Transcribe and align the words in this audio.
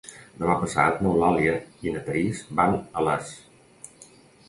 Demà 0.37 0.55
passat 0.61 1.03
n'Eulàlia 1.03 1.53
i 1.89 1.95
na 1.99 2.03
Thaís 2.09 2.43
van 2.61 2.77
a 2.81 3.09
Les. 3.11 3.39